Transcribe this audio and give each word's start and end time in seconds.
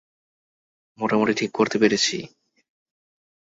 মোটামুটি 0.99 1.33
ঠিক 1.33 1.51
করতে 1.51 1.77
পেরেছি। 1.77 2.17